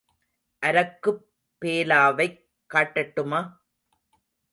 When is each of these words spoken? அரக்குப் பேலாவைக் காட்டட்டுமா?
அரக்குப் 0.63 1.19
பேலாவைக் 1.61 2.39
காட்டட்டுமா? 2.69 3.41